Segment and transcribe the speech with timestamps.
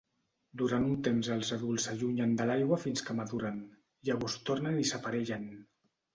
[0.59, 3.61] Durant un temps els adults s'allunyen de l'aigua fins que maduren;
[4.11, 5.47] llavors tornen i s'aparellen.